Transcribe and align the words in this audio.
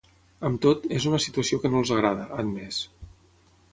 Amb 0.47 0.61
tot, 0.65 0.87
és 0.99 1.05
una 1.11 1.19
situació 1.25 1.59
que 1.65 1.71
no 1.73 1.81
els 1.83 1.93
agrada, 1.97 2.25
ha 2.31 2.43
admès. 2.45 2.81